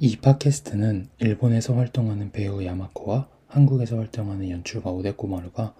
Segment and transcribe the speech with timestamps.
[0.00, 5.74] 이 팟캐스트는 일본에서 활동하는 배우 야마코와 한국에서 활동하는 연출가 오데코마루가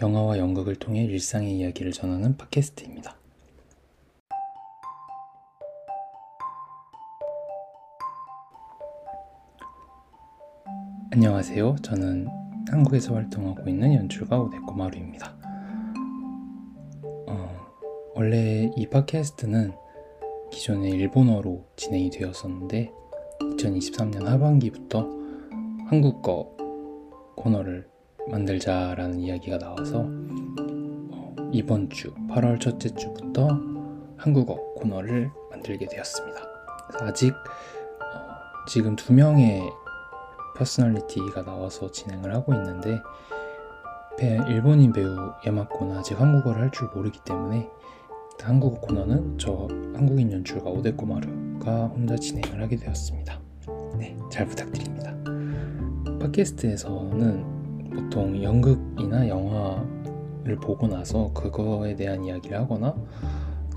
[0.00, 3.16] 영화와 연극을 통해 일상의 이야기를 전하는 팟캐스트입니다.
[11.10, 11.74] 안녕하세요.
[11.82, 12.28] 저는
[12.70, 15.36] 한국에서 활동하고 있는 연출가 오데코마루입니다.
[17.26, 17.56] 어,
[18.14, 19.72] 원래 이 팟캐스트는
[20.52, 22.92] 기존에 일본어로 진행이 되었었는데
[23.56, 25.08] 2023년 하반기부터
[25.86, 26.50] 한국어
[27.36, 27.88] 코너를
[28.28, 33.48] 만들자라는 이야기가 나와서 어, 이번 주 8월 첫째 주부터
[34.16, 36.40] 한국어 코너를 만들게 되었습니다.
[37.00, 39.62] 아직 어, 지금 두 명의
[40.56, 43.00] personality가 나와서 진행을 하고 있는데
[44.48, 47.68] 일본인 배우 야마코는 아직 한국어를 할 줄 모르기 때문에
[48.40, 53.43] 한국어 코너는 저 한국인 연출가 오데코마루가 혼자 진행을 하게 되었습니다.
[53.98, 55.14] 네, 잘 부탁드립니다.
[56.20, 62.94] 팟캐스트에서는 보통 연극이나 영화를 보고 나서 그거에 대한 이야기를 하거나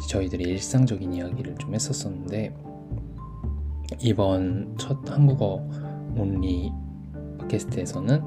[0.09, 2.55] 저희들의 일상적인 이야기를 좀 했었었는데
[4.01, 5.67] 이번 첫 한국어
[6.15, 6.71] 온리
[7.39, 8.21] 팟캐스트에서는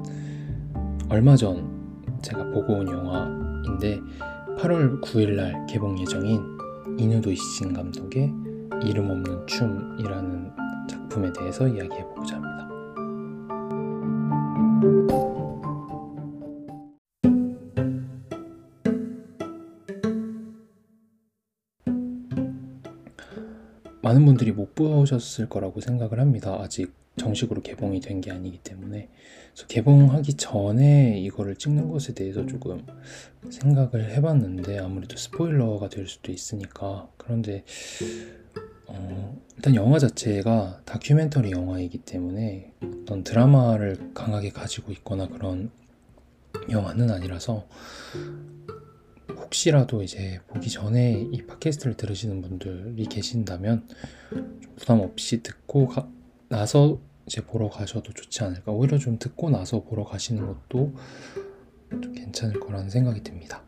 [1.09, 3.99] 얼마 전 제가 보고 온 영화인데
[4.57, 6.41] 8월 9일날 개봉 예정인
[6.97, 8.31] 이누도 이신 감독의
[8.83, 10.60] 이름 없는 춤이라는
[11.11, 12.69] 작품에 대해서 이야기해 보고자 합니다.
[24.01, 26.57] 많은 분들이 못 보셨을 거라고 생각을 합니다.
[26.61, 29.09] 아직 정식으로 개봉이 된 게 아니기 때문에
[29.67, 32.85] 개봉하기 전에 이거를 찍는 것에 대해서 조금
[33.49, 37.63] 생각을 해봤는데 아무래도 스포일러가 될 수도 있으니까 그런데
[38.93, 45.71] 어, 일단 영화 자체가 다큐멘터리 영화이기 때문에 어떤 드라마를 강하게 가지고 있거나 그런
[46.69, 47.67] 영화는 아니라서
[49.29, 53.87] 혹시라도 이제 보기 전에 이 팟캐스트를 들으시는 분들이 계신다면
[54.75, 56.09] 부담 없이 듣고 가,
[56.47, 58.71] 나서 이제 보러 가셔도 좋지 않을까.
[58.71, 60.93] 오히려 좀 듣고 나서 보러 가시는 것도
[61.89, 63.63] 좀 괜찮을 거라는 생각이 듭니다.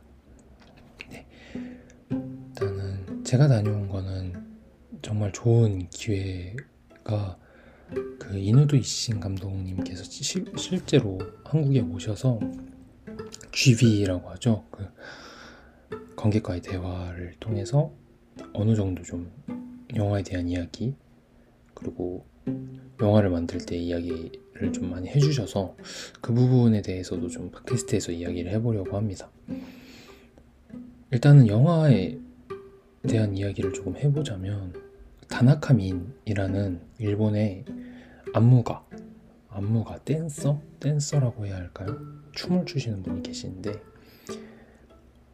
[1.10, 1.26] 네.
[2.10, 4.43] 일단은 제가 다녀온 거는
[5.04, 7.38] 정말 좋은 기회가
[8.18, 12.40] 그 이누도 이신 감독님께서 시, 실제로 한국에 오셔서
[13.52, 14.66] GV라고 하죠.
[14.72, 14.88] 그
[16.16, 17.92] 관객과의 대화를 통해서
[18.54, 19.30] 어느 정도 좀
[19.94, 20.96] 영화에 대한 이야기
[21.74, 22.26] 그리고
[23.02, 25.76] 영화를 만들 때 이야기를 좀 많이 해주셔서
[26.22, 29.30] 그 부분에 대해서도 좀 팟캐스트에서 이야기를 해보려고 합니다.
[31.12, 32.18] 일단은 영화에
[33.08, 34.93] 대한 이야기를 조금 해보자면
[35.28, 37.66] 다나카민이라는 일본의
[38.34, 38.86] 안무가
[39.50, 41.98] 안무가 댄서 댄서라고 해야 할까요?
[42.32, 43.74] 춤을 추시는 분이 계시는데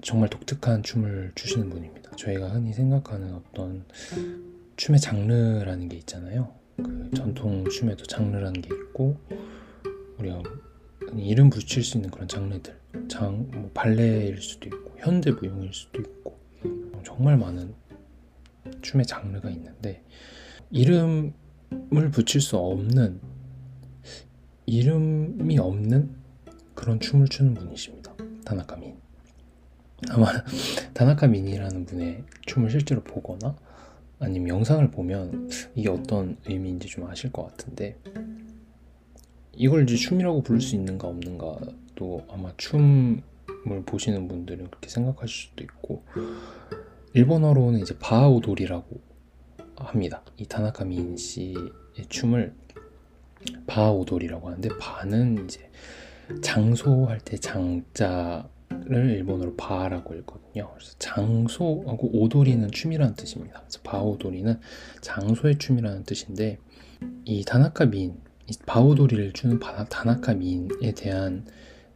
[0.01, 2.11] 정말 독특한 춤을 추시는 분입니다.
[2.15, 3.85] 저희가 흔히 생각하는 어떤
[4.75, 6.53] 춤의 장르라는 게 있잖아요.
[6.77, 9.17] 그 전통 춤에도 장르라는 게 있고
[10.17, 10.41] 우리가
[11.17, 16.37] 이름 붙일 수 있는 그런 장르들 장, 뭐 발레일 수도 있고 현대 무용일 수도 있고
[17.03, 17.73] 정말 많은
[18.81, 20.03] 춤의 장르가 있는데
[20.71, 21.33] 이름을
[22.11, 23.19] 붙일 수 없는
[24.65, 26.15] 이름이 없는
[26.75, 28.13] 그런 춤을 추는 분이십니다.
[28.45, 28.95] 다나카민.
[30.09, 30.27] 아마
[30.93, 33.55] 다나카민이라는 분의 춤을 실제로 보거나
[34.19, 37.97] 아니면 영상을 보면 이게 어떤 의미인지 좀 아실 것 같은데
[39.53, 43.21] 이걸 이제 춤이라고 부를 수 있는가 없는가도 아마 춤을
[43.85, 46.03] 보시는 분들은 그렇게 생각하실 수도 있고
[47.13, 49.01] 일본어로는 이제 바오돌이라고
[49.77, 50.23] 합니다.
[50.37, 52.53] 이 타나카 민 씨의 춤을
[53.67, 55.69] 바오돌이라고 하는데 바는 이제
[56.41, 58.49] 장소할 때 장자
[58.85, 60.71] 를 일본어로 바라고 읽거든요.
[60.73, 63.61] 그래서 장소하고 오도리는 춤이라는 뜻입니다.
[63.61, 64.59] 그래서 바오도리는
[65.01, 66.59] 장소의 춤이라는 뜻인데
[67.25, 71.45] 이 다나카 민, 이 바오도리를 추는 바, 다나카 민에 대한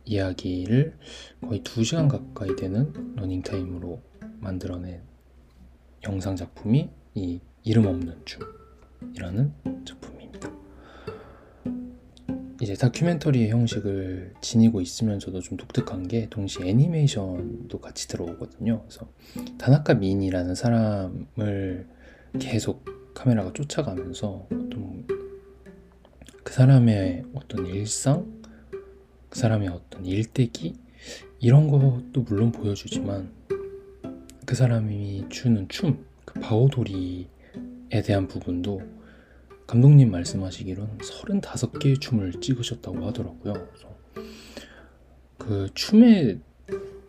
[0.05, 0.97] 이야기를
[1.41, 4.01] 거의 2시간 가까이 되는 러닝타임으로
[4.43, 5.01] 만들어낸
[6.03, 9.53] 영상 작품이 이 이름 없는 춤이라는
[9.85, 10.51] 작품입니다.
[12.61, 18.81] 이제 다큐멘터리의 형식을 지니고 있으면서도 좀 독특한 게 동시에 애니메이션도 같이 들어오거든요.
[18.81, 19.09] 그래서
[19.57, 21.87] 다나카 민이라는 사람을
[22.39, 25.07] 계속 카메라가 쫓아가면서 어떤
[26.43, 28.41] 그 사람의 어떤 일상,
[29.29, 30.75] 그 사람의 어떤 일대기
[31.39, 33.31] 이런 것도 물론 보여주지만
[34.53, 37.25] 그 사람이 추는 춤, 그 바오도리에
[38.05, 38.83] 대한 부분도
[39.65, 43.53] 감독님 말씀하시기로는 35개의 춤을 찍으셨다고 하더라고요.
[43.53, 43.97] 그래서
[45.39, 46.37] 그 춤에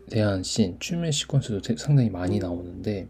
[0.08, 3.08] 대한 씬, 춤의 시퀀스도 상당히 많이 나오는데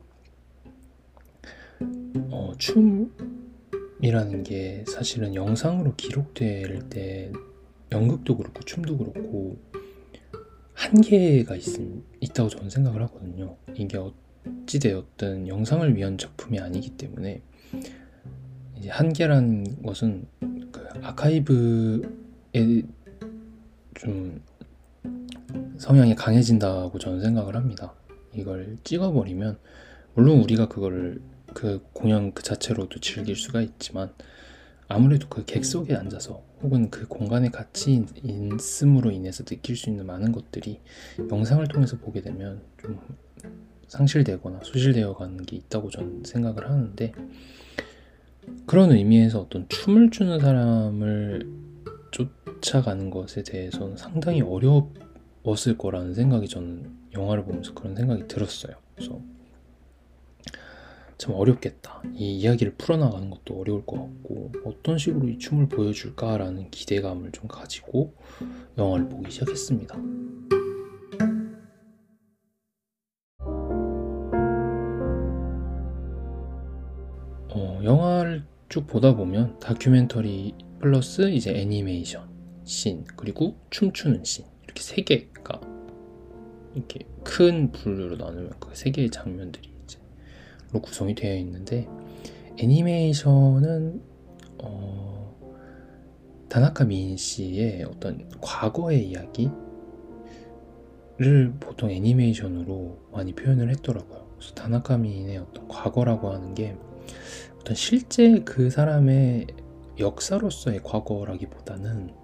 [2.32, 7.30] 어, 춤이라는 게 사실은 영상으로 기록될 때
[7.92, 9.58] 연극도 그렇고 춤도 그렇고
[10.72, 11.62] 한계가 있,
[12.18, 13.56] 있다고 저는 생각을 하거든요.
[13.76, 13.96] 이게
[14.46, 17.42] 어찌되었든 영상을 위한 작품이 아니기 때문에
[18.76, 20.26] 이제 한계라는 것은
[20.72, 22.82] 그 아카이브에
[23.94, 24.42] 좀
[25.78, 27.94] 성향이 강해진다고 저는 생각을 합니다.
[28.32, 29.58] 이걸 찍어버리면
[30.14, 31.20] 물론 우리가 그거를
[31.54, 34.12] 그 공연 그 자체로도 즐길 수가 있지만
[34.88, 40.80] 아무래도 그객 속에 앉아서 혹은 그 공간에 같이 있음으로 인해서 느낄 수 있는 많은 것들이
[41.30, 43.00] 영상을 통해서 보게 되면 좀
[43.88, 47.12] 상실되거나 소실되어 가는 게 있다고 저는 생각을 하는데
[48.66, 51.48] 그런 의미에서 어떤 춤을 추는 사람을
[52.10, 58.74] 쫓아가는 것에 대해서는 상당히 어려웠을 거라는 생각이 저는 영화를 보면서 그런 생각이 들었어요.
[58.94, 59.20] 그래서
[61.16, 62.02] 참 어렵겠다.
[62.14, 68.14] 이 이야기를 풀어나가는 것도 어려울 것 같고 어떤 식으로 이 춤을 보여줄까라는 기대감을 좀 가지고
[68.76, 69.96] 영화를 보기 시작했습니다.
[78.74, 82.28] 쭉 보다 보면 다큐멘터리 플러스 이제 애니메이션
[82.64, 85.60] 씬 그리고 춤추는 씬 이렇게 세 개가
[86.74, 91.86] 이렇게 큰 분류로 나누면 그 세 개의 장면들이 이제로 구성이 되어 있는데
[92.58, 94.02] 애니메이션은
[94.58, 95.38] 어,
[96.48, 99.52] 다나카 미인 씨의 어떤 과거의 이야기를
[101.60, 104.34] 보통 애니메이션으로 많이 표현을 했더라고요.
[104.36, 106.76] 그래서 다나카 미인의 어떤 과거라고 하는 게
[107.64, 109.46] 어떤 실제 그 사람의
[109.98, 112.14] 역사로서의 과거라기보다는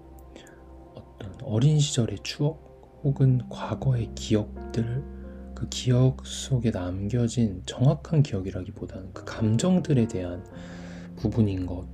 [0.93, 5.03] 어떤 어린 시절의 추억 혹은 과거의 기억들
[5.55, 10.45] 그 기억 속에 남겨진 정확한 기억이라기보다는 그 감정들에 대한
[11.15, 11.87] 부분인 것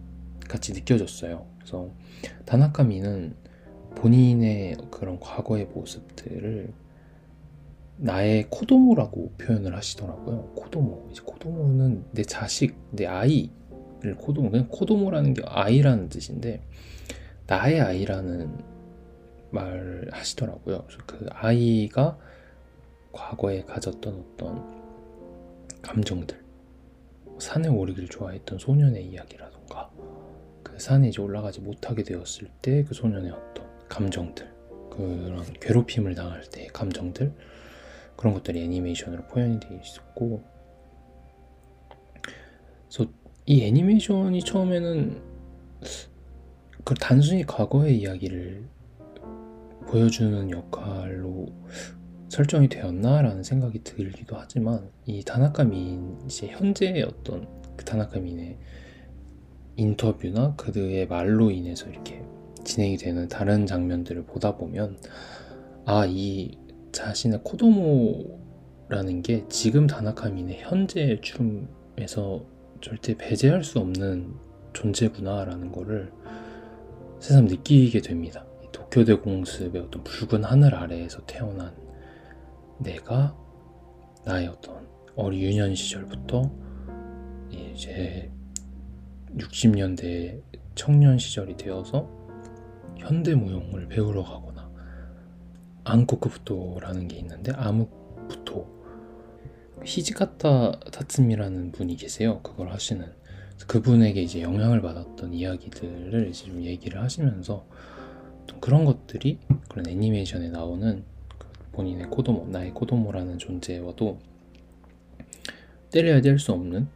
[0.49, 1.47] 같이 느껴졌어요.
[1.59, 1.89] 그래서
[2.45, 3.33] 다나카미는
[3.95, 6.73] 본인의 그런 과거의 모습들을
[7.97, 10.53] 나의 코도모라고 표현을 하시더라고요.
[10.55, 11.09] 코도모.
[11.11, 14.51] 이제 코도모는 내 자식, 내 아이를 코도모.
[14.51, 16.61] 그냥 코도모라는 게 아이라는 뜻인데
[17.47, 18.77] 나의 아이라는
[19.51, 20.83] 말을 하시더라고요.
[20.85, 22.17] 그래서 그 아이가
[23.11, 24.77] 과거에 가졌던 어떤
[25.81, 26.37] 감정들,
[27.39, 29.89] 산에 오르기를 좋아했던 소년의 이야기라던가,
[30.63, 34.53] 그 산에 이제 올라가지 못하게 되었을 때 그 소년의 어떤 감정들,
[34.91, 37.33] 그런 괴롭힘을 당할 때의 감정들,
[38.17, 40.43] 그런 것들이 애니메이션으로 표현이 되어 있었고.
[42.89, 43.09] 그래서
[43.45, 45.21] 이 애니메이션이 처음에는
[46.83, 48.65] 그 단순히 과거의 이야기를
[49.87, 51.47] 보여주는 역할로
[52.29, 57.47] 설정이 되었나라는 생각이 들기도 하지만 이 다나카 미인 이제 현재의 어떤
[57.77, 58.57] 그 다나카 미인의
[59.77, 62.23] 인터뷰나 그의 말로 인해서 이렇게
[62.65, 64.97] 진행이 되는 다른 장면들을 보다 보면
[65.85, 66.57] 아 이
[66.97, 72.43] 자신의 코도모라는 게 지금 다나카민의 현재 춤에서
[72.81, 74.33] 절대 배제할 수 없는
[74.73, 76.11] 존재구나라는 거를
[77.19, 78.47] 새삼 느끼게 됩니다.
[78.71, 81.71] 도쿄대 공습의 어떤 붉은 하늘 아래에서 태어난
[82.79, 83.37] 내가
[84.25, 86.51] 나의 어떤 어리 유년 시절부터
[87.51, 88.31] 이제
[89.35, 90.41] 60년대
[90.73, 92.09] 청년 시절이 되어서
[92.97, 94.51] 현대 무용을 배우러 가고
[95.91, 98.67] 안코크부토라는 게 있는데 아무부토
[99.83, 102.41] 히지카타 타츠미라는 분이 계세요.
[102.43, 103.05] 그걸 하시는
[103.67, 107.65] 그분에게 이제 영향을 받았던 이야기들을 이제 좀 얘기를 하시면서
[108.59, 109.39] 그런 것들이
[109.69, 111.03] 그런 애니메이션에 나오는
[111.37, 114.19] 그 본인의 코도모, 나의 코도모라는 존재와도
[115.91, 116.87] 때려야 될수 없는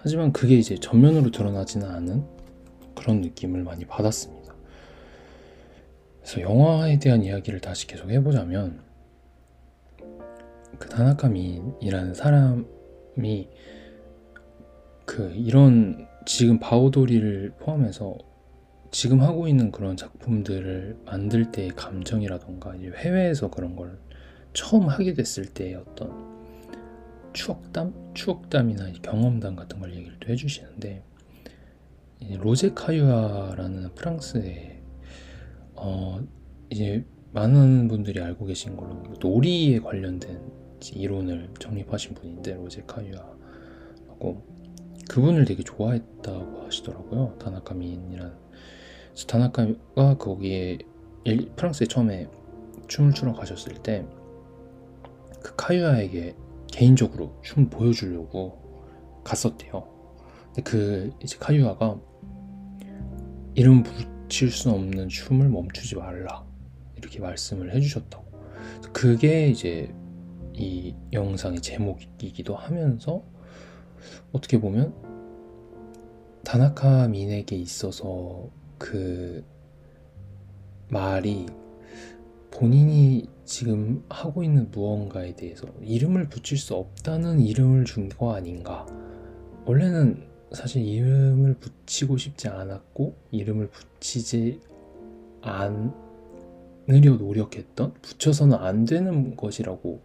[0.00, 2.24] 하지만 그게 이제 전면으로 드러나지는 않은
[2.94, 4.37] 그런 느낌을 많이 받았습니다.
[6.28, 8.82] 그래서 영화에 대한 이야기를 다시 계속 해보자면
[10.78, 13.48] 그 다나카 미이라는 사람이
[15.06, 18.18] 그 이런 지금 바오도리를 포함해서
[18.90, 23.98] 지금 하고 있는 그런 작품들을 만들 때의 감정이라던가 해외에서 그런 걸
[24.52, 26.12] 처음 하게 됐을 때의 어떤
[27.32, 28.12] 추억담?
[28.12, 31.02] 추억담이나 경험담 같은 걸 얘기를 또 해주시는데
[32.38, 34.77] 로제 카유아라는 프랑스의
[35.80, 36.20] 어,
[36.70, 40.40] 이제 많은 분들이 알고 계신 걸로 놀이에 관련된
[40.94, 44.46] 이론을 정립하신 분인데 로제 카유아라고
[45.08, 47.36] 그분을 되게 좋아했다고 하시더라고요.
[47.38, 48.36] 다나카 미인이란.
[49.26, 50.78] 다나카가 거기에
[51.24, 52.28] 일, 프랑스에 처음에
[52.86, 54.06] 춤을 추러 가셨을 때
[55.42, 56.36] 그 카유아에게
[56.70, 58.58] 개인적으로 춤 보여주려고
[59.24, 59.86] 갔었대요.
[60.46, 61.98] 근데 그 이제 카유아가
[63.54, 63.82] 이름
[64.28, 66.44] 붙일 수 없는 춤을 멈추지 말라
[66.96, 68.26] 이렇게 말씀을 해주셨다고.
[68.92, 69.92] 그게 이제
[70.52, 73.22] 이 영상의 제목이기도 하면서
[74.32, 74.94] 어떻게 보면
[76.44, 79.42] 다나카 민에게 있어서 그
[80.90, 81.46] 말이
[82.50, 88.86] 본인이 지금 하고 있는 무언가에 대해서 이름을 붙일 수 없다는 이름을 준 거 아닌가.
[89.64, 94.60] 원래는 사실 이름을 붙이고 싶지 않았고, 이름을 붙이지
[95.42, 95.92] 않으려
[97.18, 100.00] 노력했던, 붙여서는 안 되는 것이라고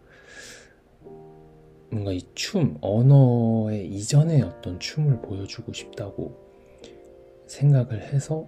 [1.94, 6.36] 뭔가 이 춤, 언어의 이전의 어떤 춤을 보여주고 싶다고
[7.46, 8.48] 생각을 해서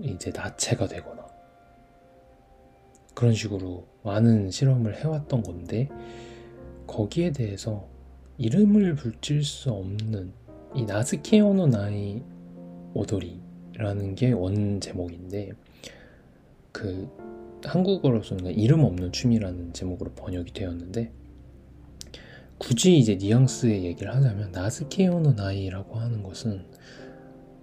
[0.00, 1.24] 이제 나체가 되거나
[3.14, 5.88] 그런 식으로 많은 실험을 해왔던 건데
[6.88, 7.86] 거기에 대해서
[8.38, 10.32] 이름을 붙일 수 없는
[10.74, 12.20] 이 나스케오노 나이
[12.94, 15.52] 오도리라는 게 원 제목인데
[16.72, 17.08] 그
[17.64, 21.12] 한국어로서는 이름 없는 춤이라는 제목으로 번역이 되었는데
[22.58, 26.66] 굳이 이제 뉘앙스의 얘기를 하자면 나스케오노 나이라고 하는 것은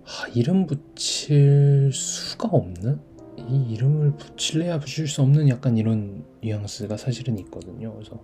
[0.04, 3.00] 아, 이름 붙일 수가 없는
[3.38, 7.94] 이 이름을 붙일래야 붙일 수 없는 약간 이런 뉘앙스가 사실은 있거든요.
[7.94, 8.24] 그래서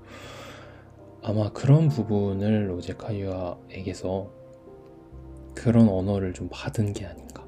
[1.21, 4.36] 아마 그런 부분을 로제 카이아에게서
[5.57, 7.47] 그런 언어를 좀 받은 게 아닌가.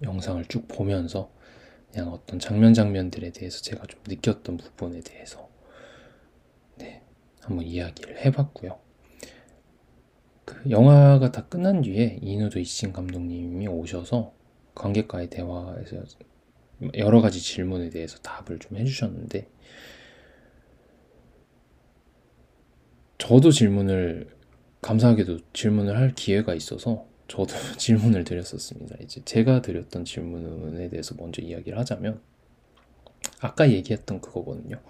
[0.00, 1.32] 영상을 쭉 보면서
[1.90, 5.48] 그냥 어떤 장면 장면들에 대해서 제가 좀 느꼈던 부분에 대해서
[6.76, 7.02] 네,
[7.40, 8.78] 한번 이야기를 해봤고요.
[10.44, 14.32] 그 영화가 다 끝난 뒤에 이누도 이신 감독님이 오셔서
[14.74, 16.04] 관객과의 대화에서
[16.94, 19.48] 여러 가지 질문에 대해서 답을 좀 해주셨는데
[23.22, 24.28] 저도 질문을
[24.80, 28.96] 감사하게도 질문을 할 기회가 있어서 저도 질문을 드렸었습니다.
[29.00, 32.20] 이제 제가 드렸던 질문에 대해서 먼저 이야기를 하자면
[33.40, 34.80] 아까 얘기했던 그거거든요.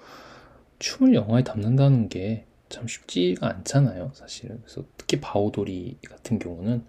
[0.79, 4.59] 춤을 영화에 담는다는 게 참 쉽지가 않잖아요, 사실은.
[4.63, 6.87] 그래서 특히 바오도리 같은 경우는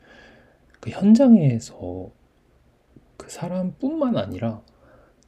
[0.80, 2.10] 그 현장에서
[3.18, 4.62] 그 사람뿐만 아니라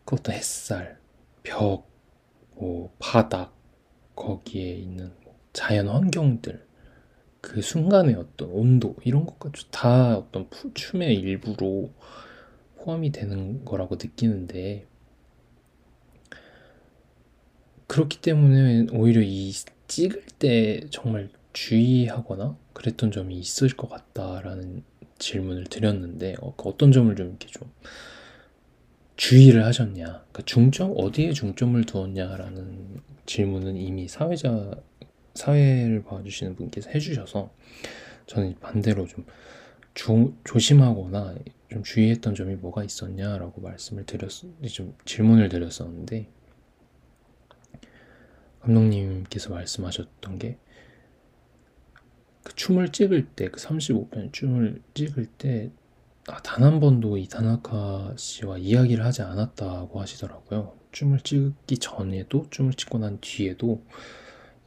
[0.05, 0.98] 그 어떤 햇살,
[1.43, 1.89] 벽,
[2.55, 3.53] 뭐 바닥
[4.15, 5.12] 거기에 있는
[5.56, 6.64] 자연 환경들
[7.40, 11.94] 그 순간의 어떤 온도 이런 것까지 다 어떤 춤의 일부로
[12.78, 14.86] 포함이 되는 거라고 느끼는데
[17.88, 19.54] 그렇기 때문에 오히려 이
[19.88, 24.84] 찍을 때 정말 주의하거나 그랬던 점이 있을 것 같다라는
[25.20, 27.72] 질문을 드렸는데 어, 떤 점을 좀 이렇게 좀
[29.16, 34.76] 주의를 하셨냐, 그러니까 중점 어디에 중점을 두었냐라는 질문은 이미 사회자
[35.36, 37.54] 사회를 봐주시는 분께서 해주셔서
[38.25, 39.25] 저는 반대로 좀
[39.94, 41.36] 조, 조심하거나
[41.70, 44.30] 좀 주의했던 점이 뭐가 있었냐라고 말씀을 드렸,
[44.72, 46.27] 좀 질문을 드렸었는데
[48.62, 50.58] 감독님께서 말씀하셨던 게
[52.46, 55.72] 그 춤을 찍을 때, 그 35편 춤을 찍을 때,
[56.27, 60.77] 아, 단 한 번도 이 다나카 씨와 이야기를 하지 않았다고 하시더라고요.
[60.92, 63.84] 춤을 찍기 전에도, 춤을 찍고 난 뒤에도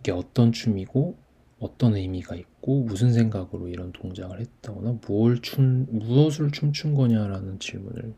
[0.00, 1.18] 이게 어떤 춤이고
[1.60, 8.14] 어떤 의미가 있고 무슨 생각으로 이런 동작을 했다거나 뭘 춤, 무엇을 춤춘 거냐라는 질문을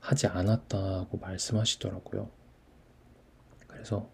[0.00, 2.30] 하지 않았다고 말씀하시더라고요.
[3.66, 4.10] 그래서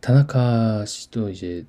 [0.00, 1.66] 다나카 씨도 이제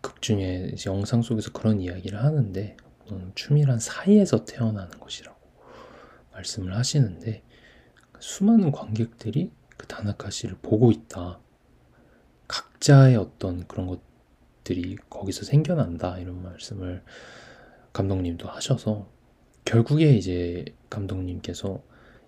[0.00, 2.76] 극 중에 이제 영상 속에서 그런 이야기를 하는데
[3.10, 5.38] 음, 춤이란 사이에서 태어나는 것이라고
[6.32, 7.42] 말씀을 하시는데
[8.20, 11.40] 수많은 관객들이 그 다나카 씨를 보고 있다.
[12.52, 17.02] 각자의 어떤 그런 것들이 거기서 생겨난다 이런 말씀을
[17.94, 19.08] 감독님도 하셔서
[19.64, 21.82] 결국에 이제 감독님께서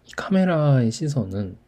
[0.06, 1.58] 이 카메라의 시선은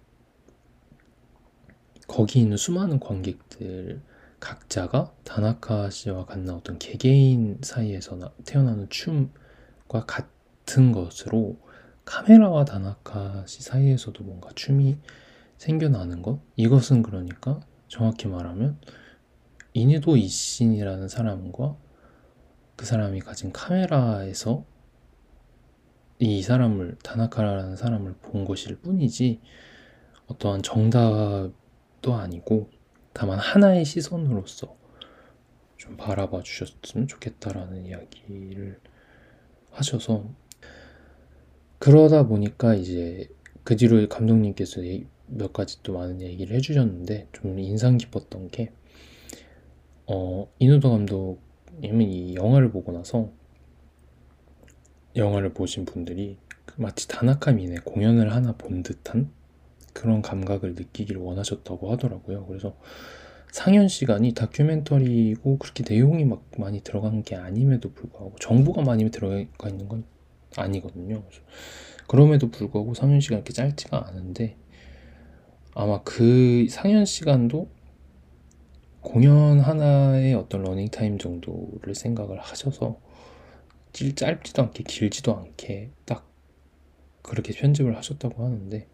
[2.08, 4.00] 거기 있는 수많은 관객들
[4.40, 11.58] 각자가 다나카 씨와 같은 어떤 개개인 사이에서 태어나는 춤과 같은 것으로
[12.06, 14.96] 카메라와 다나카 씨 사이에서도 뭔가 춤이
[15.58, 16.40] 생겨나는 것?
[16.54, 18.78] 이것은 그러니까 정확히 말하면
[19.72, 21.76] 이니도 이신이라는 사람과
[22.76, 24.64] 그 사람이 가진 카메라에서
[26.18, 29.40] 이 사람을 다나카라는 사람을 본 것일 뿐이지
[30.28, 32.70] 어떠한 정답도 아니고
[33.12, 34.76] 다만 하나의 시선으로서
[35.76, 38.80] 좀 바라봐 주셨으면 좋겠다라는 이야기를
[39.70, 40.24] 하셔서
[41.78, 43.28] 그러다 보니까 이제
[43.62, 44.82] 그 뒤로 감독님께서
[45.28, 48.72] 몇 가지 또 많은 얘기를 해주셨는데 좀 인상 깊었던 게
[50.06, 53.30] 어, 이누도 감독님은 이 영화를 보고 나서
[55.16, 56.38] 영화를 보신 분들이
[56.76, 59.30] 마치 다나카 민의 공연을 하나 본 듯한
[59.92, 62.46] 그런 감각을 느끼기를 원하셨다고 하더라고요.
[62.46, 62.76] 그래서
[63.50, 69.88] 상연 시간이 다큐멘터리고 그렇게 내용이 막 많이 들어간 게 아님에도 불구하고 정보가 많이 들어가 있는
[69.88, 70.04] 건
[70.56, 71.22] 아니거든요.
[72.06, 74.56] 그럼에도 불구하고 상연 시간 이렇게 짧지가 않은데
[75.78, 77.68] 아마 그 상연 시간도
[79.02, 82.98] 공연 하나의 어떤 러닝 타임 정도를 생각을 하셔서
[83.92, 86.26] 짧지도 않게 길지도 않게 딱
[87.22, 88.86] 그렇게 편집을 하셨다고 하는데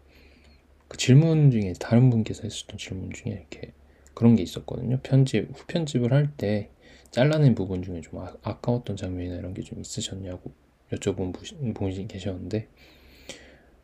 [0.89, 3.73] 그 질문 중에 다른 분께서 했었던 질문 중에 이렇게
[4.13, 4.99] 그런 게 있었거든요.
[5.03, 6.69] 편집 후 편집을 할 때
[7.11, 10.51] 잘라낸 부분 중에 좀 아, 까웠던 장면이나 이런 게 좀 있으셨냐고
[10.91, 12.67] 여쭤본 분이 계셨는데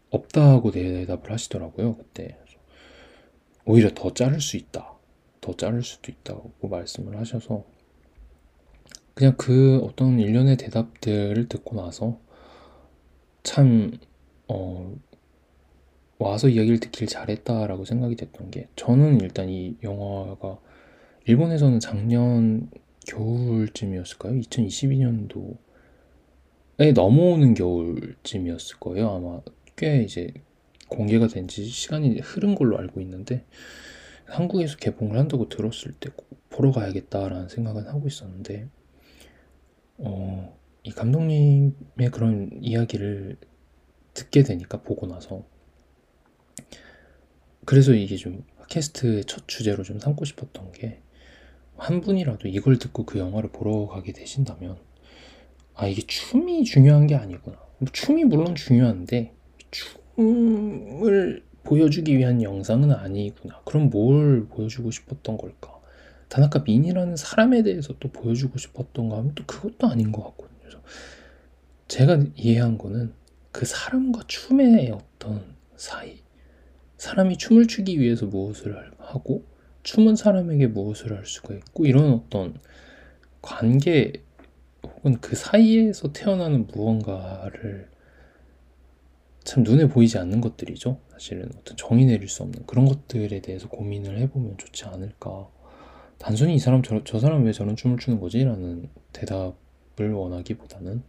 [0.09, 1.95] 없다고 대답을 하시더라고요.
[1.95, 2.37] 그때
[3.69, 4.97] 오히려 더 자를 수 있다.
[5.41, 7.65] 더 자를 수도 있다고 말씀을 하셔서
[9.13, 12.19] 그냥 그 어떤 일련의 대답들을 듣고 나서
[13.43, 13.91] 참
[14.47, 14.95] 어,
[16.17, 20.59] 와서 이야기를 듣길 잘했다라고 생각이 됐던 게 저는 일단 이 영화가
[21.27, 22.71] 일본에서는 작년
[23.05, 24.33] 겨울쯤이었을까요?
[24.39, 25.59] 2022년도에
[26.95, 29.11] 넘어오는 겨울쯤이었을 거예요.
[29.11, 29.41] 아마
[29.75, 30.33] 꽤 이제
[30.89, 33.45] 공개가 된 지 시간이 흐른 걸로 알고 있는데
[34.25, 38.67] 한국에서 개봉을 한다고 들었을 때 꼭 보러 가야겠다라는 생각은 하고 있었는데
[39.99, 43.37] 어, 이 감독님의 그런 이야기를
[44.13, 45.45] 듣게 되니까 보고 나서
[47.65, 51.01] 그래서 이게 좀 팟캐스트의 첫 주제로 좀 삼고 싶었던 게
[51.79, 54.77] 한 분이라도 이걸 듣고 그 영화를 보러 가게 되신다면
[55.75, 57.57] 아 이게 춤이 중요한 게 아니구나.
[57.79, 59.33] 뭐 춤이 물론 중요한데
[59.71, 63.61] 춤 을 보여주기 위한 영상은 아니구나.
[63.65, 65.79] 그럼 뭘 보여주고 싶었던 걸까?
[66.27, 70.59] 다나카 민이라는 사람에 대해서 또 보여주고 싶었던가 하면 또 그것도 아닌 것 같거든요.
[70.61, 70.79] 그래서
[71.87, 73.13] 제가 이해한 거는
[73.51, 76.19] 그 사람과 춤의 어떤 사이
[76.97, 79.43] 사람이 춤을 추기 위해서 무엇을 하고
[79.83, 82.59] 춤은 사람에게 무엇을 할 수가 있고 이런 어떤
[83.41, 84.13] 관계
[84.83, 87.89] 혹은 그 사이에서 태어나는 무언가를
[89.49, 90.99] 참 눈에 보이지 않는 것들이죠.
[91.09, 95.49] 사실은 어떤 정의 내릴 수 없는 그런 것들에 대해서 고민을 해보면 좋지 않을까.
[96.19, 98.43] 단순히 이 사람 저, 저 사람 왜 저런 춤을 추는 거지?
[98.43, 101.01] 라는 대답을 원하기보다는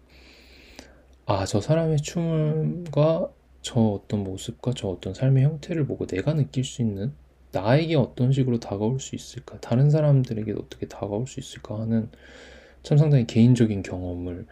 [1.26, 6.80] 아, 저 사람의 춤과 저 어떤 모습과 저 어떤 삶의 형태를 보고 내가 느낄 수
[6.80, 7.12] 있는
[7.52, 12.08] 나에게 어떤 식으로 다가올 수 있을까 다른 사람들에게 어떻게 다가올 수 있을까 하는
[12.84, 14.46] 참 상당히 개인적인 경험을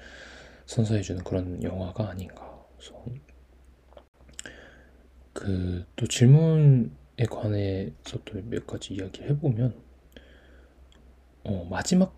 [0.67, 2.93] 선사해주는 그런 영화가 아닌가 그래서
[5.39, 6.91] 그 또 질문에
[7.31, 9.75] 관해서 또 몇 가지 이야기를 해보면
[11.45, 12.17] 어, 마지막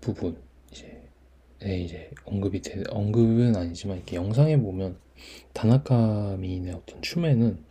[0.00, 1.08] 부분 이제
[1.60, 4.98] 네, 이제 언급이 되, 언급은 아니지만 이렇게 영상에 보면
[5.52, 7.64] 다나카 미인의 어떤 춤에는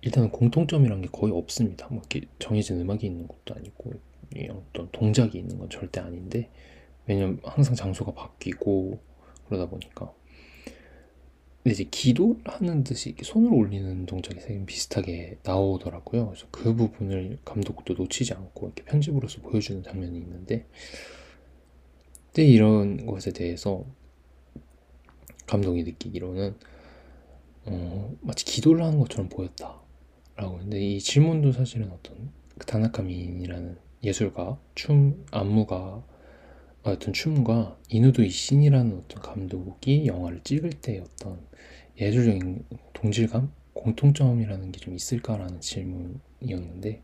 [0.00, 1.86] 일단은 공통점이란 게 거의 없습니다.
[1.88, 3.92] 뭐 이렇게 정해진 음악이 있는 것도 아니고
[4.50, 6.50] 어떤 동작이 있는 건 절대 아닌데
[7.06, 8.98] 왜냐면 항상 장소가 바뀌고
[9.46, 10.12] 그러다 보니까
[11.62, 16.26] 근데 이제 기도하는 듯이 이렇게 손을 올리는 동작이 비슷하게 나오더라고요.
[16.28, 20.66] 그래서 그 부분을 감독도 놓치지 않고 이렇게 편집으로서 보여주는 장면이 있는데
[22.26, 23.84] 근데 이런 것에 대해서
[25.46, 26.56] 감독이 느끼기로는
[27.66, 34.58] 어, 마치 기도를 하는 것처럼 보였다라고 근데 이 질문도 사실은 어떤 그 다나카 미인이라는 예술가,
[34.74, 36.04] 춤, 안무가
[36.82, 41.38] 어떤 춤과 이누도 이신이라는 어떤 감독이 영화를 찍을 때 어떤
[42.00, 47.02] 예술적인 동질감, 공통점이라는 게 좀 있을까라는 질문이었는데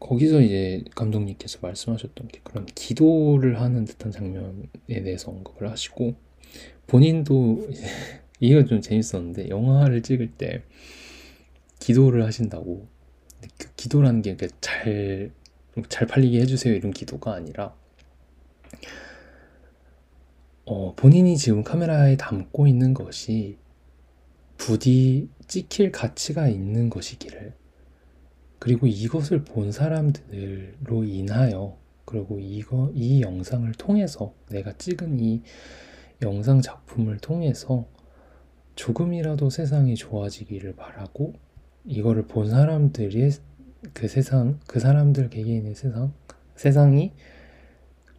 [0.00, 6.14] 거기서 이제 감독님께서 말씀하셨던 게 그런 기도를 하는 듯한 장면에 대해서 언급을 하시고
[6.86, 7.68] 본인도
[8.40, 10.62] 이거 좀 재밌었는데 영화를 찍을 때
[11.80, 12.86] 기도를 하신다고
[13.58, 15.30] 그 기도라는 게 잘
[15.88, 17.74] 잘 팔리게 해주세요 이런 기도가 아니라
[20.64, 23.58] 어, 본인이 지금 카메라에 담고 있는 것이
[24.56, 27.54] 부디 찍힐 가치가 있는 것이기를.
[28.58, 35.42] 그리고 이것을 본 사람들로 인하여 그리고 이거 이 영상을 통해서 내가 찍은 이
[36.22, 37.86] 영상 작품을 통해서
[38.74, 41.34] 조금이라도 세상이 좋아지기를 바라고
[41.84, 43.30] 이거를 본 사람들이
[43.92, 46.12] 그 세상 그 사람들 개개인의 세상
[46.56, 47.12] 세상이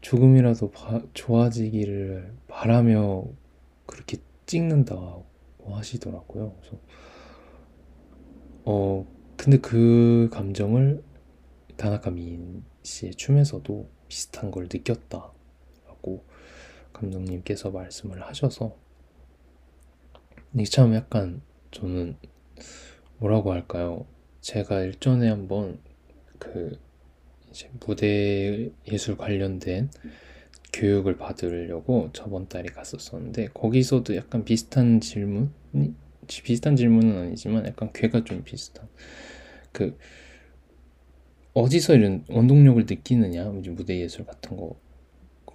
[0.01, 3.25] 조금이라도 바, 좋아지기를 바라며
[3.85, 5.25] 그렇게 찍는다고
[5.65, 6.55] 하시더라고요.
[6.59, 6.77] 그래서
[8.65, 9.05] 어
[9.37, 11.03] 근데 그 감정을
[11.77, 16.25] 다나카 미인 씨의 춤에서도 비슷한 걸 느꼈다라고
[16.93, 18.75] 감독님께서 말씀을 하셔서
[20.53, 22.17] 이게 참 약간 저는
[23.19, 24.05] 뭐라고 할까요?
[24.41, 25.79] 제가 일전에 한번
[26.39, 26.79] 그
[27.51, 29.89] 이제 무대 예술 관련된
[30.73, 35.49] 교육을 받으려고 저번 달에 갔었었는데 거기서도 약간 비슷한 질문이
[36.27, 38.87] 비슷한 질문은 아니지만 약간 괴가 좀 비슷한
[39.71, 39.97] 그
[41.53, 44.79] 어디서 이런 원동력을 느끼느냐 무대 예술 같은 거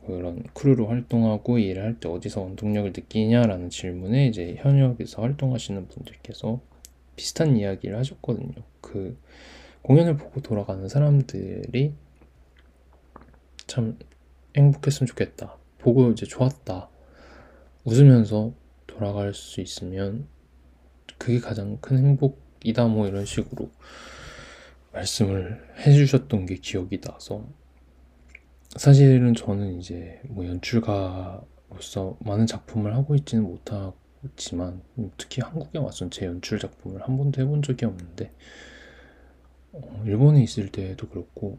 [0.07, 6.61] 그런 크루로 활동하고 일을 할 때 어디서 원동력을 느끼냐라는 질문에 이제 현역에서 활동하시는 분들께서
[7.17, 8.53] 비슷한 이야기를 하셨거든요.
[8.81, 9.17] 그
[9.85, 11.93] 공연을 보고 돌아가는 사람들이
[13.67, 13.99] 참
[14.57, 15.59] 행복했으면 좋겠다.
[15.79, 16.89] 보고 이제 좋았다.
[17.85, 18.55] 웃으면서
[18.87, 20.27] 돌아갈 수 있으면
[21.19, 22.87] 그게 가장 큰 행복이다.
[22.87, 23.71] 뭐 이런 식으로
[24.95, 27.47] 말씀을 해주셨던 게 기억이 나서
[28.77, 34.81] 사실은 저는 이제 뭐 연출가로서 많은 작품을 하고 있지는 못하지만
[35.19, 38.74] 특히 한국에 와서 제 연출 작품을 한 번도 해본 적이 없는데 어,
[40.05, 41.59] 일본에 있을 때도 그렇고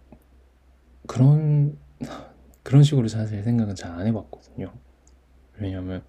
[1.08, 1.78] 그런
[2.64, 4.74] 그런 식으로 사실 생각은 잘 안 해봤거든요.
[5.58, 6.04] 왜냐하면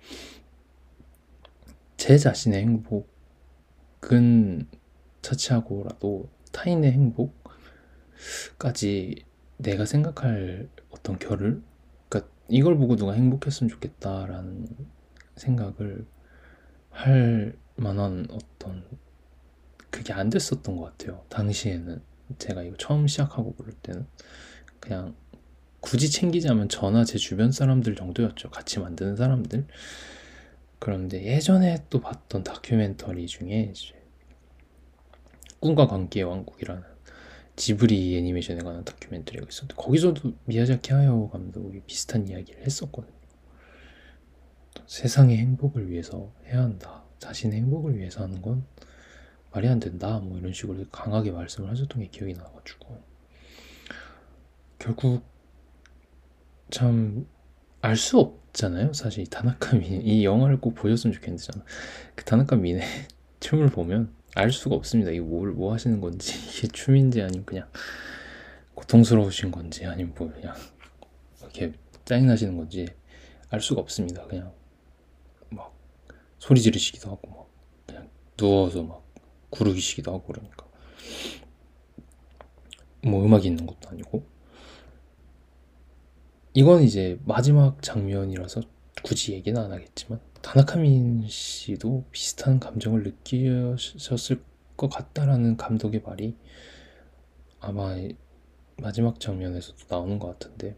[1.97, 4.67] 제 자신의 행복은
[5.23, 6.93] 차치하고라도 타인의
[8.59, 9.25] 행복까지
[9.59, 11.63] 내가 생각할 어떤 결을
[12.09, 14.69] 그러니까 이걸 보고 누가 행복했으면 좋겠다라는
[15.37, 16.07] 생각을
[16.91, 18.85] 할 만한 어떤
[19.97, 21.25] 그게 안 됐었던 것 같아요.
[21.31, 22.03] 당시에는
[22.39, 24.07] 제가 이거 처음 시작하고 그럴 때는
[24.79, 25.15] 그냥
[25.81, 28.51] 굳이 챙기자면 저나 제 주변 사람들 정도였죠.
[28.51, 29.67] 같이 만드는 사람들.
[30.79, 33.73] 그런데 예전에 또 봤던 다큐멘터리 중에
[35.61, 36.83] 꿈과 관계의 왕국이라는
[37.57, 43.17] 지브리 애니메이션에 관한 다큐멘터리가 있었는데 거기서도 미야자키 하야오 감독이 비슷한 이야기를 했었거든요.
[44.87, 47.03] 세상의 행복을 위해서 해야 한다.
[47.19, 48.67] 자신의 행복을 위해서 하는 건
[49.57, 50.19] 말이 안 된다.
[50.19, 53.03] 뭐 이런 식으로 강하게 말씀을 하셨던 게 기억이 나가지고
[54.79, 55.23] 결국
[56.71, 57.27] 참
[57.87, 58.93] 알 수 없잖아요.
[58.95, 61.65] 사실 이 다나카 미, 이 영화를 꼭 보셨으면 좋겠는데 저는
[62.17, 62.83] 그 다나카 미네
[63.39, 65.13] 춤을 보면 알 수가 없습니다.
[65.13, 67.69] 이게 뭘, 뭐 하시는 건지, 이게 춤인지 아니면 그냥
[68.75, 70.57] 고통스러우신 건지 아니면 뭐 그냥
[71.41, 72.89] 이렇게 짜증나시는 건지
[73.51, 74.27] 알 수가 없습니다.
[74.27, 74.53] 그냥
[75.51, 75.73] 막
[76.41, 77.49] 소리 지르시기도 하고 막
[77.87, 79.06] 그냥 누워서 막
[79.51, 80.67] 구르기시기도 하고 그러니까.
[83.03, 84.25] 뭐 음악이 있는 것도 아니고.
[86.55, 88.63] 이건 이제 마지막 장면이라서
[89.03, 94.43] 굳이 얘기는 안 하겠지만 다나카민 씨도 비슷한 감정을 느끼셨을
[94.77, 96.37] 것 같다라는 감독의 말이
[97.61, 97.95] 아마
[98.79, 100.77] 마지막 장면에서도 나오는 것 같은데.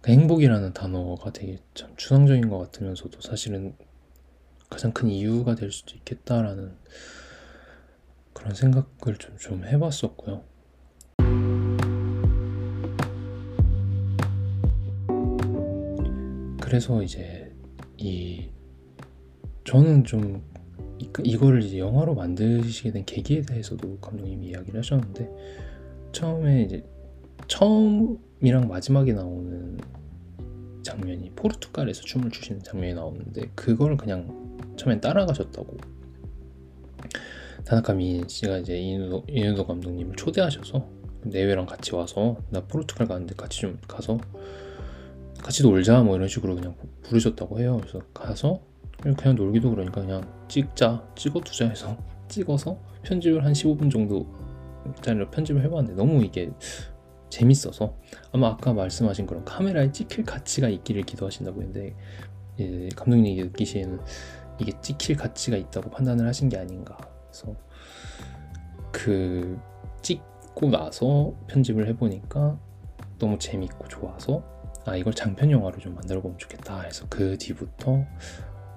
[0.00, 3.74] 그 행복이라는 단어가 되게 참 추상적인 것 같으면서도 사실은
[4.74, 6.72] 가장 큰 이유가 될 수도 있겠다라는
[8.32, 10.42] 그런 생각을 좀, 좀 해봤었고요.
[16.60, 17.54] 그래서 이제
[17.96, 18.48] 이
[19.62, 20.42] 저는 좀
[20.98, 25.30] 이, 이거를 이제 영화로 만드시게 된 계기에 대해서도 감독님이 이야기를 하셨는데
[26.10, 26.84] 처음에 이제
[27.46, 29.78] 처음이랑 마지막에 나오는
[30.82, 34.43] 장면이 포르투갈에서 춤을 추시는 장면이 나오는데 그걸 그냥
[34.76, 35.76] 처음엔 따라가셨다고
[37.64, 40.86] 다나카 미인 씨가 이제 이누도, 이누도 감독님을 초대하셔서
[41.24, 44.18] 내외랑 같이 와서 나 포르투갈 가는데 같이 좀 가서
[45.42, 47.78] 같이 놀자 뭐 이런 식으로 그냥 부르셨다고 해요.
[47.80, 48.60] 그래서 가서
[49.00, 51.96] 그냥 놀기도 그러니까 그냥 찍자 찍어두자 해서
[52.28, 54.26] 찍어서 편집을 한 15분 정도
[55.02, 56.50] 짜리로 편집을 해봤는데 너무 이게
[57.30, 57.96] 재밌어서
[58.32, 61.96] 아마 아까 말씀하신 그런 카메라에 찍힐 가치가 있기를 기도하신다고 했는데
[62.60, 63.98] 예, 감독님이 느끼시에는
[64.58, 67.54] 이게 찍힐 가치가 있다고 판단을 하신 게 아닌가 그래서
[68.92, 69.58] 그
[70.02, 72.58] 찍고 나서 편집을 해보니까
[73.18, 74.42] 너무 재밌고 좋아서
[74.86, 78.04] 아 이걸 장편 영화로 좀 만들어 보면 좋겠다 해서 그 뒤부터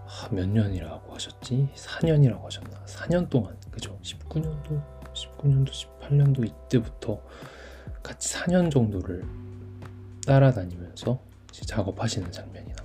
[0.07, 1.67] 아, 몇 년이라고 하셨지?
[1.75, 2.85] 4년이라고 하셨나?
[2.85, 3.99] 4년 동안 그죠?
[4.01, 4.81] 19년도
[5.13, 7.21] 19년도 18년도 이때부터
[8.01, 9.25] 같이 4년 정도를
[10.25, 11.19] 따라다니면서
[11.51, 12.75] 작업하시는 장면이나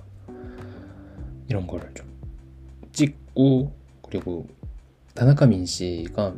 [1.47, 2.12] 이런 거를 좀
[2.93, 4.47] 찍고 그리고
[5.13, 6.35] 다나카 민씨가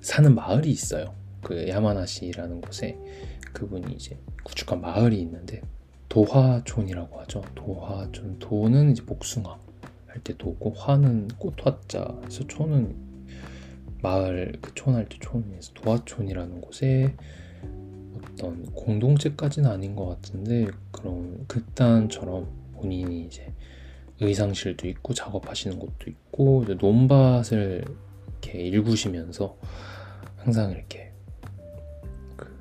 [0.00, 1.14] 사는 마을이 있어요.
[1.42, 2.98] 그 야마나시라는 곳에
[3.52, 5.62] 그분이 이제 구축한 마을이 있는데
[6.08, 7.42] 도화촌이라고 하죠.
[7.54, 9.58] 도화촌 도는 이제 복숭아
[10.06, 12.96] 할 때 도고 화는 꽃화자에서 촌은
[14.02, 17.14] 마을 그 촌할 때 촌에서 도화촌이라는 곳에
[18.16, 23.52] 어떤 공동체까지는 아닌 것 같은데 그런 극단처럼 본인이 이제
[24.20, 27.84] 의상실도 있고 작업하시는 곳도 있고 이제 논밭을
[28.42, 29.58] 이렇게 일구시면서
[30.36, 31.12] 항상 이렇게
[32.36, 32.58] 그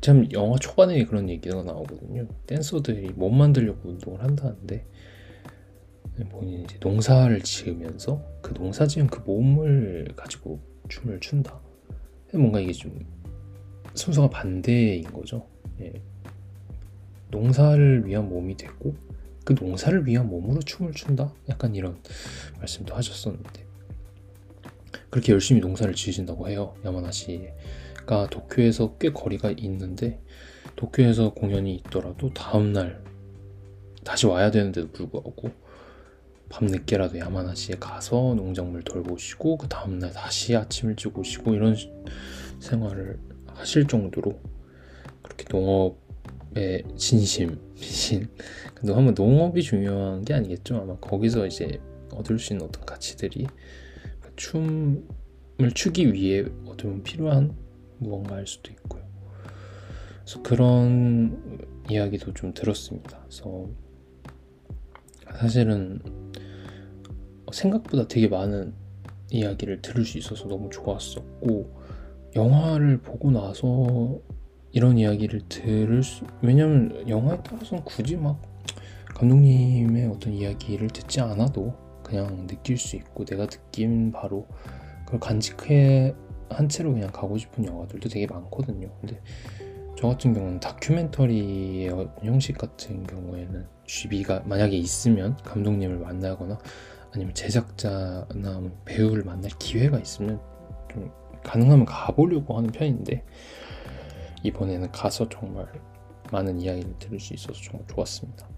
[0.00, 2.26] 참 영화 초반에 그런 얘기가 나오거든요.
[2.46, 4.86] 댄서들이 몸 만들려고 운동을 한다는데
[6.30, 11.60] 본인이 이제 농사를 지으면서 그 농사 지은 그 몸을 가지고 춤을 춘다.
[12.32, 12.98] 뭔가 이게 좀
[13.94, 15.46] 순서가 반대인 거죠.
[15.80, 15.92] 예.
[17.30, 18.94] 농사를 위한 몸이 됐고
[19.44, 21.32] 그 농사를 위한 몸으로 춤을 춘다?
[21.48, 21.98] 약간 이런
[22.58, 23.66] 말씀도 하셨었는데
[25.10, 30.20] 그렇게 열심히 농사를 지으신다고 해요 야마나시가 도쿄에서 꽤 거리가 있는데
[30.76, 33.02] 도쿄에서 공연이 있더라도 다음날
[34.04, 35.50] 다시 와야 되는데도 불구하고
[36.48, 41.76] 밤늦게라도 야마나시에 가서 농작물 돌보시고 그 다음날 다시 아침 일찍 오시고 이런
[42.58, 44.40] 생활을 하실 정도로
[45.22, 45.98] 그렇게 농업
[46.50, 48.28] 농업의 진심, 미신.
[48.74, 50.76] 근데 한번 농업이 중요한 게 아니겠죠.
[50.76, 51.80] 아마 거기서 이제
[52.12, 53.46] 얻을 수 있는 어떤 가치들이
[54.36, 55.02] 춤을
[55.74, 57.54] 추기 위해 어쩌면 필요한
[57.98, 59.02] 무언가일 수도 있고요.
[60.24, 61.58] 그래서 그런
[61.88, 63.20] 이야기도 좀 들었습니다.
[63.22, 63.68] 그래서
[65.36, 66.00] 사실은
[67.52, 68.74] 생각보다 되게 많은
[69.30, 71.80] 이야기를 들을 수 있어서 너무 좋았었고
[72.36, 74.20] 영화를 보고 나서
[74.72, 78.40] 이런 이야기를 들을 수 왜냐면 영화에 따라서는 굳이 막
[79.14, 84.46] 감독님의 어떤 이야기를 듣지 않아도 그냥 느낄 수 있고 내가 느낀 바로
[85.04, 86.14] 그걸 간직해
[86.48, 88.88] 한 채로 그냥 가고 싶은 영화들도 되게 많거든요.
[89.00, 89.20] 근데
[89.96, 91.90] 저 같은 경우는 다큐멘터리의
[92.22, 96.58] 형식 같은 경우에는 쥐비가 만약에 있으면 감독님을 만나거나
[97.12, 100.40] 아니면 제작자나 뭐 배우를 만날 기회가 있으면
[100.90, 101.10] 좀
[101.42, 103.24] 가능하면 가보려고 하는 편인데
[104.42, 105.70] 이번에는 가서 정말
[106.32, 108.48] 많은 이야기를 들을 수 있어서 정말 좋았습니다.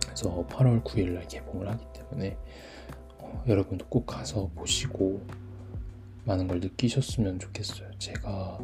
[0.00, 2.36] 그래서 8월 9일날 개봉을 하기 때문에
[3.18, 5.22] 어, 여러분도 꼭 가서 보시고
[6.24, 7.90] 많은 걸 느끼셨으면 좋겠어요.
[7.98, 8.58] 제가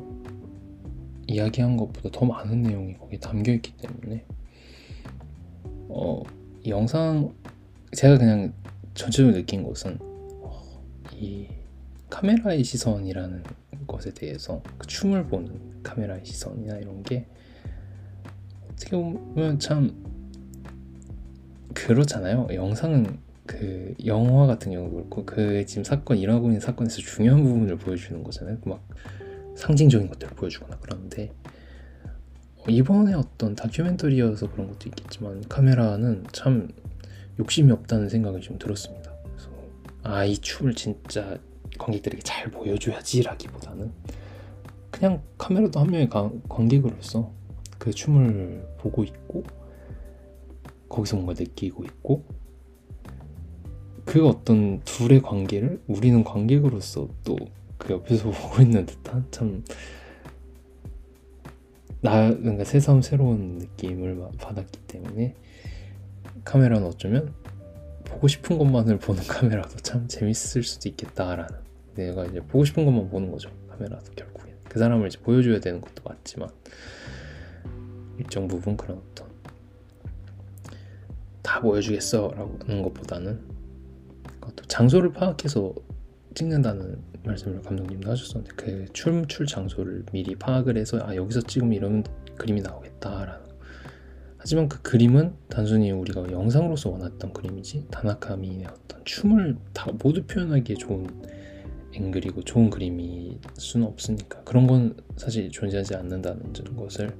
[1.26, 4.24] 이야기한 것보다 더 많은 내용이 거기에 담겨 있기 때문에
[5.88, 6.22] 어,
[6.66, 7.34] 영상
[7.92, 8.52] 제가 그냥
[8.94, 11.48] 전체적으로 느낀 것은 어, 이
[12.10, 13.42] 카메라의 시선이라는
[13.86, 17.26] 것에 대해서 그 춤을 보는 카메라의 시선이나 이런 게
[18.72, 20.04] 어떻게 보면 참
[21.74, 22.48] 그렇잖아요.
[22.52, 28.22] 영상은 그 영화 같은 경우도 그렇고 그 지금 사건 일어나고 있는 사건에서 중요한 부분을 보여주는
[28.22, 28.58] 거잖아요.
[28.60, 28.86] 그 막
[29.56, 31.32] 상징적인 것들을 보여주거나 그러는데
[32.58, 36.68] 어, 이번에 어떤 다큐멘터리여서 그런 것도 있겠지만 카메라는 참
[37.38, 39.12] 욕심이 없다는 생각이 좀 들었습니다.
[39.24, 39.50] 그래서
[40.02, 41.38] 아 이 춤을 진짜
[41.78, 43.92] 관객들에게 잘 보여줘야지라기보다는
[44.90, 46.08] 그냥 카메라도 한 명의
[46.48, 47.32] 관객으로서
[47.78, 49.44] 그 춤을 보고 있고
[50.88, 52.24] 거기서 뭔가 느끼고 있고
[54.04, 57.36] 그 어떤 둘의 관계를 우리는 관객으로서 또
[57.80, 59.64] 그 옆에서 보고 있는 듯한 참
[62.02, 65.34] 나, 그러니까 새삼 새로운 느낌을 받았기 때문에
[66.44, 67.34] 카메라는 어쩌면
[68.10, 71.48] 보고 싶은 것만을 보는 카메라도 참 재밌을 수도 있겠다라는
[71.94, 74.56] 내가 이제 보고 싶은 것만 보는 거죠 카메라도 결국엔.
[74.68, 76.48] 그 사람을 이제 보여줘야 되는 것도 맞지만
[78.18, 79.28] 일정 부분 그런 어떤
[81.42, 83.40] 다 보여주겠어 라고 하는 것보다는
[84.40, 85.74] 그것도 장소를 파악해서
[86.34, 92.04] 찍는다는 말씀을 감독님도 하셨었는데 그 춤출 장소를 미리 파악을 해서 아 여기서 찍으면 이런
[92.36, 93.49] 그림이 나오겠다라는
[94.40, 101.06] 하지만 그 그림은 단순히 우리가 영상으로서 원했던 그림이지 다나카미의 어떤 춤을 다 모두 표현하기에 좋은
[101.92, 107.14] 앵글이고 좋은 그림일 수는 없으니까 그런 건 사실 존재하지 않는다는 것을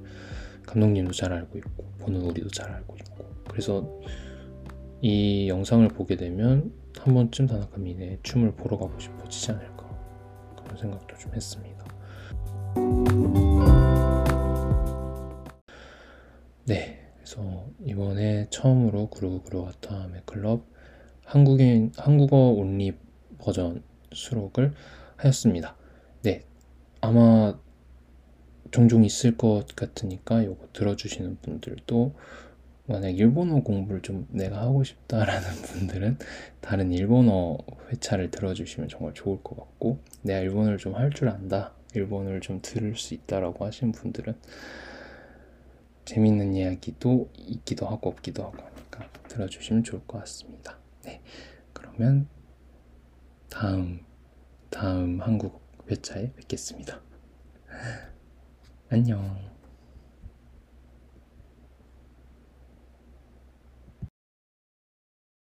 [0.65, 4.01] 감독님도 잘 알고 있고 보는 우리도 잘 알고 있고 그래서
[5.01, 9.87] 이 영상을 보게 되면 한 번쯤 다나카미의 춤을 보러 가고 싶어지지 않을까
[10.63, 11.85] 그런 생각도 좀 했습니다.
[16.65, 17.00] 네,
[17.85, 20.65] 이번에 처음으로 그루브 그루아타함의 클럽
[21.25, 22.93] 한국인 한국어 온리
[23.39, 24.73] 버전 수록을
[25.17, 25.75] 하였습니다.
[26.23, 26.43] 네,
[26.99, 27.57] 아마
[28.71, 32.13] 종종 있을 것 같으니까 요거 들어주시는 분들도
[32.85, 36.17] 만약 일본어 공부를 좀 내가 하고 싶다라는 분들은
[36.59, 37.57] 다른 일본어
[37.89, 42.95] 회차를 들어주시면 정말 좋을 것 같고 내가 일본어를 좀 할 줄 안다 일본어를 좀 들을
[42.95, 44.35] 수 있다라고 하신 분들은
[46.05, 50.77] 재밌는 이야기도 있기도 하고 없기도 하고 하니까 들어주시면 좋을 것 같습니다.
[51.03, 51.21] 네,
[51.73, 52.27] 그러면
[53.49, 54.05] 다음
[54.69, 57.01] 다음 한국 회차에 뵙겠습니다.
[58.89, 59.50] 안녕.